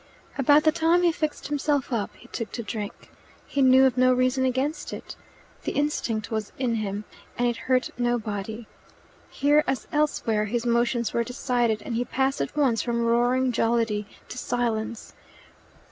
[0.35, 3.11] About the time he fixed himself up, he took to drink.
[3.45, 5.15] He knew of no reason against it.
[5.61, 7.03] The instinct was in him,
[7.37, 8.65] and it hurt nobody.
[9.29, 14.07] Here, as elsewhere, his motions were decided, and he passed at once from roaring jollity
[14.29, 15.13] to silence.